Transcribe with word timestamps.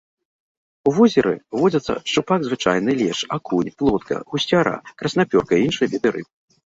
У 0.91 0.93
возеры 0.99 1.33
водзяцца 1.59 1.93
шчупак 2.09 2.41
звычайны, 2.47 2.91
лешч, 3.03 3.21
акунь, 3.37 3.69
плотка, 3.83 4.15
гусцяра, 4.33 4.75
краснапёрка 5.03 5.53
і 5.61 5.69
іншыя 5.71 5.87
віды 5.93 6.09
рыб. 6.17 6.29